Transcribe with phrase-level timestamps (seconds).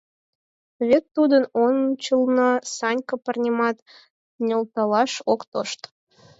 [0.87, 3.77] Вет тудын ончылно Санька парнямат
[4.45, 5.81] нӧлталаш ок тошт.